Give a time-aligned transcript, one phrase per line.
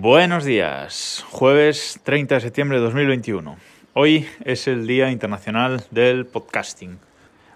[0.00, 3.56] Buenos días, jueves 30 de septiembre de 2021.
[3.94, 7.00] Hoy es el Día Internacional del Podcasting.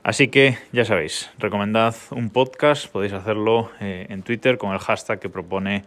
[0.03, 5.21] Así que ya sabéis, recomendad un podcast, podéis hacerlo eh, en Twitter con el hashtag
[5.21, 5.85] que propone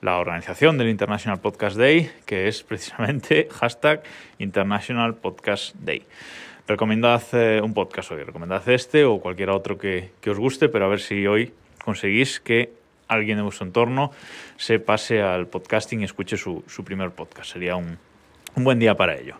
[0.00, 4.04] la organización del International Podcast Day, que es precisamente hashtag
[4.38, 6.04] International Podcast Day.
[6.68, 10.84] Recomendad eh, un podcast hoy, recomendad este o cualquier otro que, que os guste, pero
[10.84, 11.52] a ver si hoy
[11.84, 14.10] conseguís que alguien de vuestro entorno
[14.56, 17.52] se pase al podcasting y escuche su, su primer podcast.
[17.52, 17.98] Sería un,
[18.54, 19.36] un buen día para ello.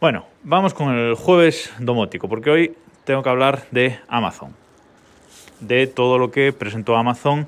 [0.00, 4.54] Bueno, vamos con el jueves domótico, porque hoy tengo que hablar de Amazon,
[5.60, 7.46] de todo lo que presentó Amazon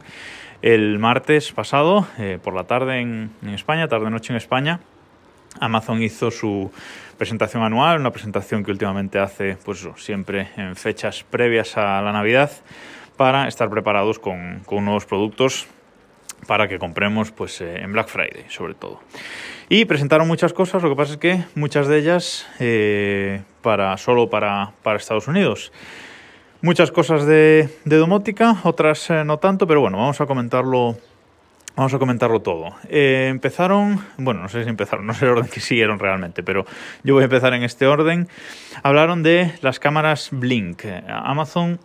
[0.60, 4.80] el martes pasado, eh, por la tarde en, en España, tarde-noche en España.
[5.60, 6.70] Amazon hizo su
[7.18, 12.50] presentación anual, una presentación que últimamente hace pues, siempre en fechas previas a la Navidad
[13.16, 15.68] para estar preparados con, con nuevos productos
[16.46, 19.00] para que compremos pues, eh, en Black Friday, sobre todo.
[19.68, 24.28] Y presentaron muchas cosas, lo que pasa es que muchas de ellas eh, para, solo
[24.28, 25.72] para, para, Estados Unidos.
[26.60, 30.96] Muchas cosas de, de domótica, otras eh, no tanto, pero bueno, vamos a comentarlo.
[31.74, 32.74] Vamos a comentarlo todo.
[32.90, 36.66] Empezaron, bueno, no sé si empezaron, no sé el orden que siguieron realmente, pero
[37.02, 38.28] yo voy a empezar en este orden.
[38.82, 40.82] Hablaron de las cámaras Blink.
[41.08, 41.80] Amazon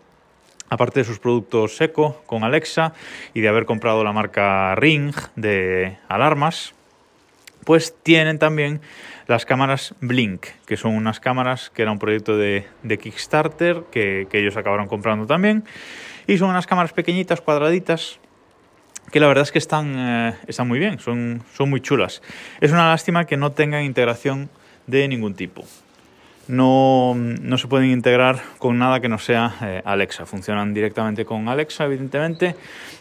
[0.69, 2.93] aparte de sus productos Echo con Alexa
[3.33, 6.73] y de haber comprado la marca Ring de alarmas,
[7.63, 8.81] pues tienen también
[9.27, 14.39] las cámaras Blink, que son unas cámaras que era un proyecto de, Kickstarter que, que,
[14.39, 15.65] ellos acabaron comprando también.
[16.27, 18.19] Y son unas cámaras pequeñitas, cuadraditas,
[19.11, 22.21] que la verdad es que están, eh, están muy bien, son, son muy chulas.
[22.61, 24.49] Es una lástima que no tengan integración
[24.85, 25.65] de ningún tipo
[26.47, 30.25] no, no, se pueden integrar con nada que no sea eh, Alexa.
[30.25, 32.55] Funcionan directamente con Alexa, evidentemente,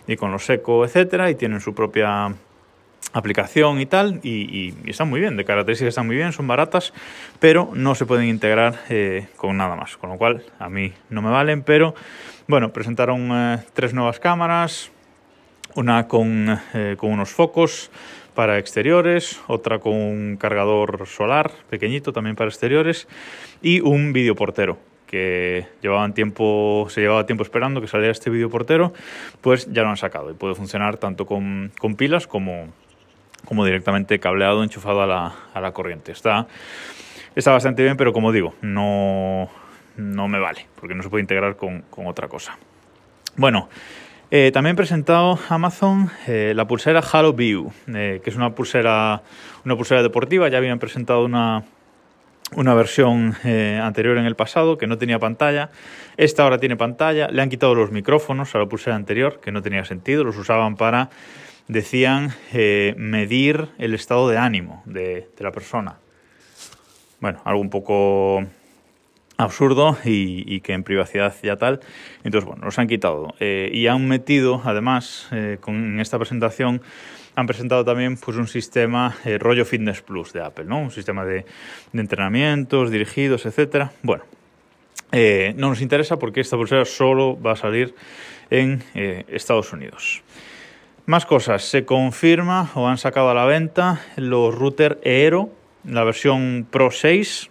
[0.07, 2.35] y con los Echo, etcétera, y tienen su propia
[3.13, 6.93] aplicación y tal, y, están muy bien, de características están muy bien, son baratas,
[7.39, 11.23] pero no se pueden integrar eh, con nada más, con lo cual a mí no
[11.23, 11.95] me valen, pero
[12.47, 14.91] bueno, presentaron eh, tres nuevas cámaras,
[15.77, 17.91] una con, eh, con unos focos,
[18.37, 23.09] para exteriores, otra con un cargador solar pequeñito también para exteriores
[23.63, 28.93] y un videoportero que llevaban tiempo, se llevaba tiempo esperando que saliera este videoportero,
[29.41, 32.69] pues ya lo han sacado y puede funcionar tanto con, con pilas como,
[33.47, 36.13] como directamente cableado, enchufado a la, a la corriente.
[36.13, 36.47] Está,
[37.35, 39.49] está bastante bien, pero como digo, no,
[39.97, 42.59] no me vale, porque no se puede integrar con, con otra cosa.
[43.37, 43.71] Bueno,
[44.31, 49.23] eh, también he presentado Amazon eh, la pulsera Halo View, eh, que es una pulsera,
[49.65, 50.49] una pulsera deportiva.
[50.49, 51.65] Ya habían presentado una,
[52.55, 55.71] una versión anterior en el pasado que no tenía pantalla.
[56.17, 57.29] Esta ahora tiene pantalla.
[57.29, 60.25] Le han quitado los micrófonos a la pulsera anterior, que no tenía sentido.
[60.25, 61.11] Los usaban para,
[61.69, 65.97] decían, medir el estado de ánimo de, de la persona.
[67.21, 68.45] Bueno, algo un poco
[69.37, 71.81] absurdo y, que en privacidad ya tal.
[72.25, 73.35] Entonces, bueno, los han quitado.
[73.41, 76.83] Eh, y han metido, además, eh, con, en esta presentación,
[77.35, 80.79] han presentado también pues, un sistema eh, rollo Fitness Plus de Apple, ¿no?
[80.79, 81.45] Un sistema de,
[81.93, 83.93] entrenamientos dirigidos, etcétera.
[84.03, 84.25] Bueno,
[85.13, 87.95] eh, no nos interesa porque esta pulsera solo va a salir
[88.49, 90.23] en Estados Unidos.
[91.05, 95.51] Más cosas, se confirma o han sacado a la venta los router Eero,
[95.85, 97.51] la versión Pro 6,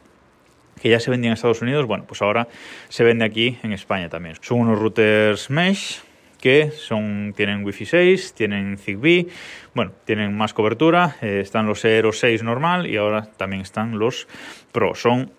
[0.81, 2.47] que ya se vendía en Estados Unidos, bueno, pues ahora
[2.89, 4.35] se vende aquí en España también.
[4.41, 6.01] Son unos routers mesh
[6.45, 9.29] que son, tienen Wi-Fi 6, tienen Zigbee,
[9.73, 14.27] bueno, tienen más cobertura, eh, están los Aero 6 normal y ahora también están los
[14.71, 14.93] Pro.
[14.93, 15.31] Son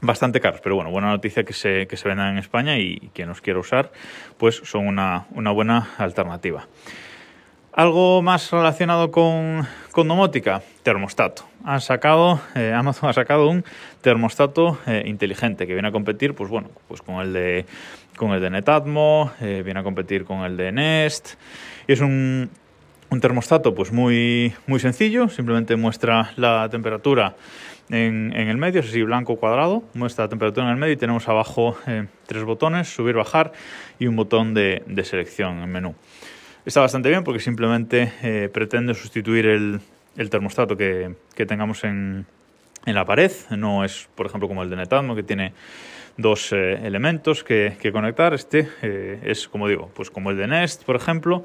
[0.00, 3.28] bastante caros, pero bueno, buena noticia que se, que se vendan en España y quien
[3.28, 3.90] los quiera usar,
[4.38, 6.68] pues son una, una buena alternativa.
[7.76, 11.42] Algo más relacionado con, domótica, termostato.
[11.62, 13.66] Ha sacado, eh, Amazon ha sacado un
[14.00, 17.66] termostato eh, inteligente que viene a competir, pues bueno, pues con el de,
[18.16, 21.34] con el de Netatmo, eh, viene a competir con el de Nest.
[21.86, 22.48] Y es un,
[23.10, 27.36] un termostato pues muy, muy sencillo, simplemente muestra la temperatura
[27.90, 30.96] en, en, el medio, es así blanco cuadrado, muestra la temperatura en el medio y
[30.96, 31.76] tenemos abajo
[32.26, 33.52] tres botones, subir, bajar
[33.98, 35.94] y un botón de, de selección en menú.
[36.66, 39.80] Está bastante bien porque simplemente eh, pretende sustituir el,
[40.16, 42.26] el termostato que, que tengamos en,
[42.84, 43.30] en, la pared.
[43.50, 45.52] No es, por ejemplo, como el de Netatmo, que tiene
[46.16, 48.34] dos eh, elementos que, que, conectar.
[48.34, 51.44] Este eh, es, como digo, pues como el de Nest, por ejemplo,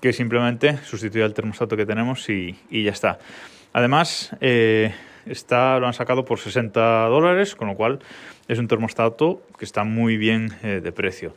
[0.00, 3.18] que simplemente sustituye el termostato que tenemos y, y ya está.
[3.74, 4.94] Además, eh,
[5.26, 8.00] está, lo han sacado por 60 dólares, con lo cual
[8.48, 11.34] es un termostato que está muy bien eh, de precio.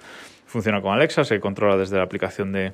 [0.48, 2.74] Funciona con Alexa, se controla desde la aplicación de,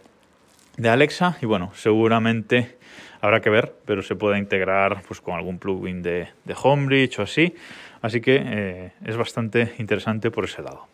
[0.80, 2.80] de Alexa y bueno, seguramente
[3.22, 6.30] Habrá que ver, pero se puede integrar pues, con algún plugin de,
[6.62, 7.54] Homebridge o así.
[8.02, 10.88] Así que eh, es bastante interesante por ese lado.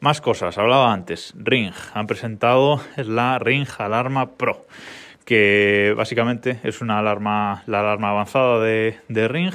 [0.00, 1.72] Más cosas, hablaba antes, Ring.
[1.94, 4.66] Han presentado la Ring Alarma Pro,
[5.24, 9.54] que básicamente es una alarma, la alarma avanzada de, Ring.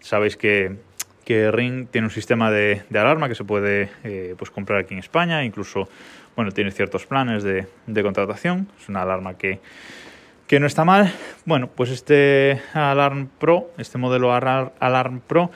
[0.00, 0.76] Sabéis que,
[1.26, 5.44] Ring tiene un sistema de, alarma que se puede eh, pues comprar aquí en España,
[5.44, 5.88] incluso
[6.36, 7.66] bueno, tiene ciertos planes de,
[8.02, 8.68] contratación.
[8.80, 9.58] Es una alarma que,
[10.46, 11.12] que no está mal.
[11.44, 15.50] Bueno, pues este Alarm Pro, este modelo Alarm Pro,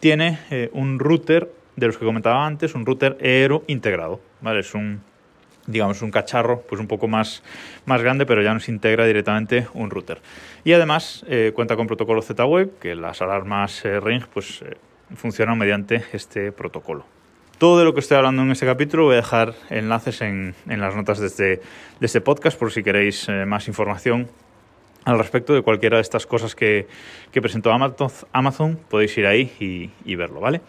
[0.00, 4.20] tiene eh, un router de los que comentaba antes, un router Aero integrado.
[4.40, 4.60] ¿vale?
[4.60, 5.02] Es un,
[5.66, 7.44] digamos, un cacharro pues un poco más,
[7.84, 10.20] más grande, pero ya nos integra directamente un router.
[10.64, 14.64] Y además eh, cuenta con protocolo Z-Wave, que las alarmas Ring pues,
[15.16, 17.04] funcionan mediante este protocolo.
[17.58, 20.80] Todo de lo que estoy hablando en este capítulo voy a dejar enlaces en, en
[20.80, 24.28] las notas de este, de este, podcast por si queréis más información
[25.04, 26.86] al respecto de cualquiera de estas cosas que,
[27.30, 30.60] que presentó Amazon, podéis ir ahí y, y verlo, ¿vale?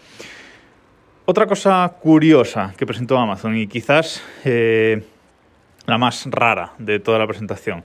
[1.26, 5.04] Otra cosa curiosa que presentó Amazon y quizás eh,
[5.86, 7.84] la más rara de toda la presentación.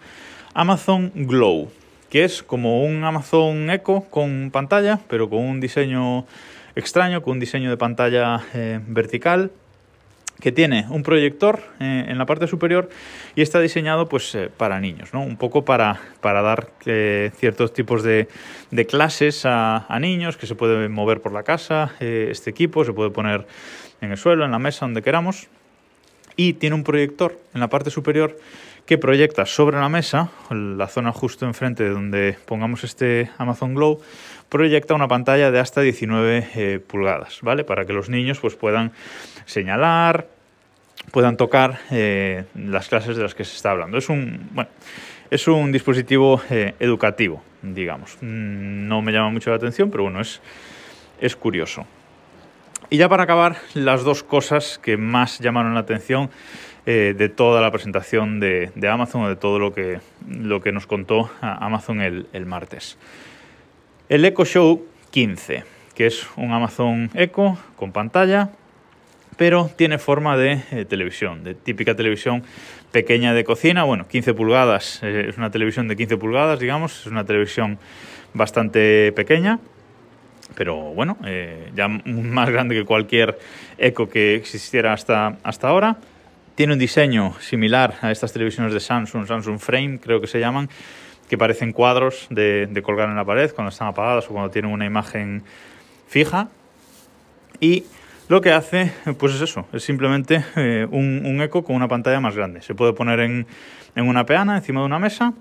[0.55, 1.70] Amazon Glow,
[2.10, 6.26] que es como un Amazon Echo con pantalla, pero con un diseño
[6.75, 9.50] extraño, con un diseño de pantalla eh, vertical
[10.40, 12.88] que tiene un proyector eh, en la parte superior
[13.34, 15.20] y está diseñado pues eh, para niños, ¿no?
[15.20, 18.28] Un poco para, para dar ciertos tipos de,
[18.70, 22.93] de clases a, a, niños que se puede mover por la casa, este equipo se
[22.93, 23.46] puede poner
[24.00, 25.49] en el suelo, en la mesa, donde queramos
[26.38, 28.38] y tiene un proyector en la parte superior
[28.88, 34.00] que proyecta sobre la mesa, la zona justo enfrente de donde pongamos este Amazon Glow,
[34.49, 37.64] proyecta una pantalla de hasta 19 eh, pulgadas, ¿vale?
[37.64, 38.93] Para que los niños pues, puedan
[39.44, 40.29] señalar,
[41.12, 43.99] puedan tocar eh, las clases de las que se está hablando.
[43.99, 44.70] Es un, bueno,
[45.31, 48.17] es un dispositivo eh, educativo, digamos.
[48.23, 50.41] Mm, no me llama mucho la atención, pero bueno, es,
[51.20, 51.84] es curioso.
[52.88, 56.31] Y ya para acabar, las dos cosas que más llamaron la atención
[56.88, 61.31] de toda la presentación de, Amazon o de todo lo que, lo que nos contó
[61.43, 62.96] Amazon el, martes.
[64.08, 65.64] El Echo Show 15,
[65.94, 68.50] que es un Amazon Echo con pantalla,
[69.37, 72.43] pero tiene forma de eh, televisión, de típica televisión
[72.91, 77.06] pequeña de cocina, bueno, 15 pulgadas, eh, es una televisión de 15 pulgadas, digamos, es
[77.06, 77.79] una televisión
[78.34, 79.61] bastante pequeña,
[80.55, 83.38] pero bueno, eh, ya más grande que cualquier
[83.76, 85.99] Echo que existiera hasta, hasta ahora.
[86.58, 90.69] Tiene un diseño similar a estas televisiones de Samsung, Samsung Frame creo que se llaman,
[91.28, 94.84] que parecen cuadros de, colgar en la pared cuando están apagadas o cuando tienen una
[94.84, 95.44] imagen
[96.08, 96.49] fija.
[97.60, 97.84] Y
[98.28, 102.34] lo que hace, pues es eso, es simplemente eh, un, eco con una pantalla más
[102.34, 102.60] grande.
[102.60, 103.46] Se puede poner en,
[103.94, 105.34] una peana, encima de una mesa,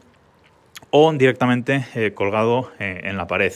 [0.91, 3.53] o directamente eh, colgado eh, en la pared.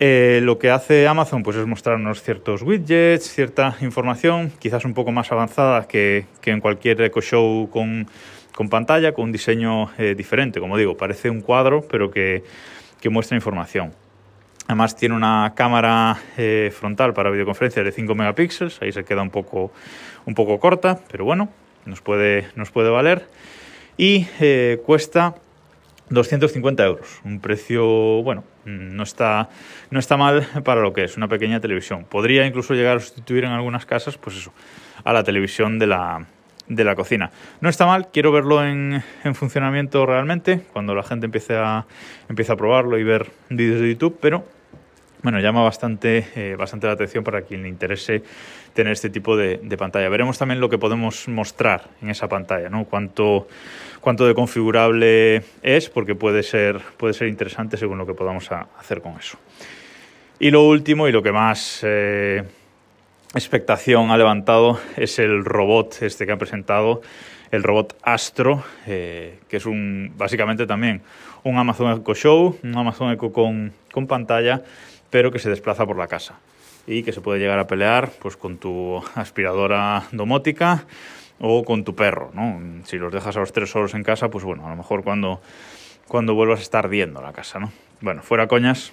[0.00, 5.32] Lo que hace Amazon pues es mostrarnos ciertos widgets, cierta información, quizás un poco más
[5.32, 8.06] avanzada que, que en cualquier Eco Show con,
[8.58, 10.58] con pantalla, con un diseño eh, diferente.
[10.58, 12.42] Como digo, parece un cuadro, pero que,
[13.00, 13.92] que muestra información.
[14.66, 19.30] Además tiene una cámara eh, frontal para videoconferencia de 5 megapíxeles, ahí se queda un
[19.30, 19.72] poco,
[20.26, 21.48] un poco corta, pero bueno,
[21.86, 23.28] nos puede, nos puede valer.
[23.96, 25.36] Y eh, cuesta
[26.10, 27.84] 250 euros, un precio,
[28.22, 29.48] bueno, no está,
[29.90, 32.04] no está mal para lo que es una pequeña televisión.
[32.04, 34.52] Podría incluso llegar a sustituir en algunas casas, pues eso,
[35.04, 36.26] a la televisión de la,
[36.68, 37.30] de la cocina.
[37.60, 39.02] No está mal, quiero verlo en,
[39.34, 41.86] funcionamiento realmente, cuando la gente empiece a,
[42.28, 44.44] empiece a probarlo y ver vídeos de YouTube, pero
[45.22, 48.22] bueno, llama bastante, eh, bastante la atención para quien le interese
[48.72, 50.08] tener este tipo de, pantalla.
[50.08, 52.84] Veremos también lo que podemos mostrar en esa pantalla, ¿no?
[52.84, 53.48] Cuánto,
[54.00, 58.48] cuánto de configurable es, porque puede ser, puede ser interesante según lo que podamos
[58.78, 59.38] hacer con eso.
[60.38, 62.44] Y lo último y lo que más eh,
[63.34, 67.02] expectación ha levantado es el robot este que ha presentado,
[67.50, 71.02] el robot Astro, eh, que es un básicamente también
[71.44, 74.62] un Amazon Echo Show, un Amazon Echo con, con, pantalla,
[75.10, 76.38] pero que se desplaza por la casa
[76.86, 80.86] y que se puede llegar a pelear pues con tu aspiradora domótica
[81.40, 82.60] o con tu perro, ¿no?
[82.84, 85.40] Si los dejas a los tres solos en casa, pues bueno, a lo mejor cuando,
[86.08, 87.70] cuando vuelvas a estar ardiendo la casa, ¿no?
[88.00, 88.92] Bueno, fuera coñas,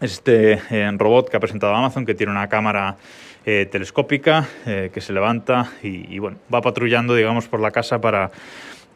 [0.00, 2.96] este eh, robot que ha presentado Amazon, que tiene una cámara
[3.44, 8.30] eh, telescópica eh, que se levanta y, bueno, va patrullando, digamos, por la casa para,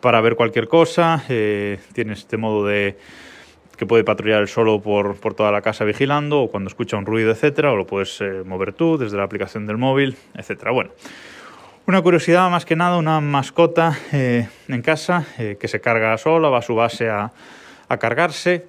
[0.01, 1.25] para ver cualquier cosa.
[1.27, 2.97] tiene este modo de
[3.83, 7.33] que puede patrullar solo por, por, toda la casa vigilando o cuando escucha un ruido,
[7.33, 10.71] etcétera, o lo puedes mover tú desde la aplicación del móvil, etcétera.
[10.71, 10.91] Bueno,
[11.89, 16.49] Una curiosidad más que nada, una mascota eh, en casa eh, que se carga sola,
[16.49, 17.33] va a su base a,
[17.89, 18.67] a cargarse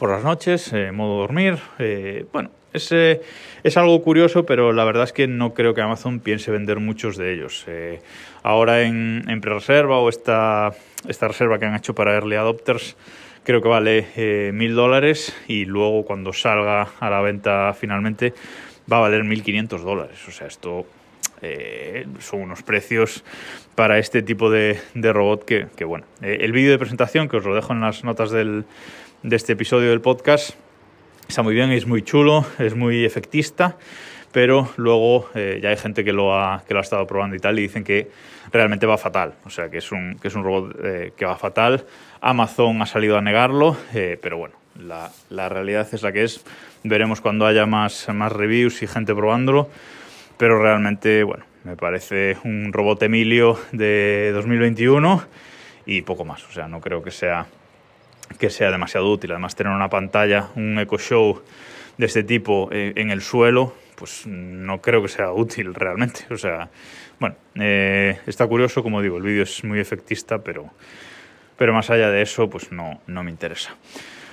[0.00, 1.58] por las noches, eh, modo dormir.
[1.78, 3.22] Eh, bueno, es, eh,
[3.62, 7.16] es, algo curioso, pero la verdad es que no creo que Amazon piense vender muchos
[7.16, 7.64] de ellos.
[7.68, 8.00] Eh,
[8.42, 10.72] ahora en, en pre-reserva o esta,
[11.06, 12.96] esta reserva que han hecho para Early Adopters
[13.44, 18.34] creo que vale mil dólares y luego cuando salga a la venta finalmente
[18.90, 20.18] va a valer 1.500 dólares.
[20.28, 20.86] O sea, esto
[21.42, 23.24] eh, son unos precios
[23.74, 26.06] para este tipo de, de robot que, que bueno.
[26.22, 28.64] Eh, el vídeo de presentación, que os lo dejo en las notas del,
[29.22, 30.54] de este episodio del podcast,
[31.28, 33.76] está muy bien, es muy chulo, es muy efectista,
[34.34, 37.38] pero luego eh, ya hay gente que lo, ha, que lo ha estado probando y
[37.38, 38.10] tal y dicen que
[38.52, 41.36] realmente va fatal, o sea, que es un, que es un robot eh, que va
[41.36, 41.86] fatal.
[42.20, 46.44] Amazon ha salido a negarlo, eh, pero bueno, la, la, realidad es la que es.
[46.82, 49.70] Veremos cuando haya más, más reviews y gente probándolo,
[50.36, 55.22] pero realmente, bueno, me parece un robot Emilio de 2021
[55.86, 57.46] y poco más, o sea, no creo que sea
[58.36, 59.30] que sea demasiado útil.
[59.30, 61.42] Además, tener una pantalla, un Echo Show
[61.98, 66.26] de este tipo eh, en el suelo, pues no creo que sea útil realmente.
[66.30, 66.68] O sea,
[67.20, 70.70] bueno, eh, está curioso, como digo, el vídeo es muy efectista, pero,
[71.56, 73.76] pero más allá de eso, pues no, no me interesa.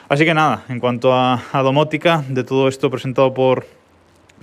[0.10, 3.66] Así que nada, en cuanto a, domótica, de todo esto presentado por,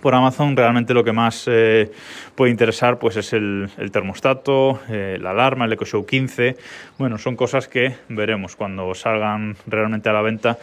[0.01, 1.93] por Amazon realmente lo que más eh,
[2.35, 6.57] puede interesar pues es el, termostato, la alarma, el EcoShow 15.
[6.97, 10.59] Bueno, son cosas que veremos cuando salgan realmente a la venta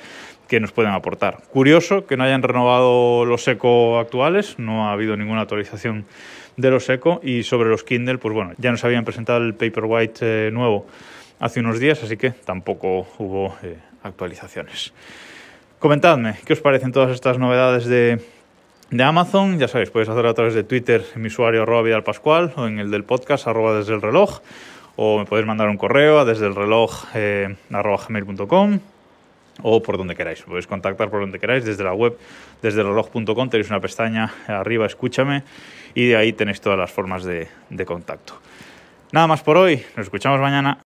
[0.48, 1.40] que nos pueden aportar.
[1.52, 6.06] Curioso que no hayan renovado los Eco actuales, no ha habido ninguna actualización
[6.58, 10.48] de los Eco y sobre los Kindle, pues bueno, ya nos habían presentado el Paperwhite
[10.48, 10.88] eh, nuevo
[11.40, 14.94] hace unos días, así que tampoco hubo eh, actualizaciones.
[15.80, 18.20] Comentadme, ¿qué os parecen todas estas novedades de,
[18.90, 22.04] de Amazon, ya sabéis, podéis hacerlo a través de Twitter en mi usuario arroba Vidal
[22.04, 24.40] Pascual o en el del podcast arroba desde el reloj
[24.96, 28.80] o me podéis mandar un correo a desde el reloj eh, arroba gmail.com
[29.62, 30.42] o por donde queráis.
[30.42, 32.18] Podéis contactar por donde queráis desde la web
[32.62, 35.44] desde el reloj.com tenéis una pestaña arriba, escúchame
[35.94, 38.40] y de ahí tenéis todas las formas de, de contacto.
[39.12, 40.85] Nada más por hoy, nos escuchamos mañana.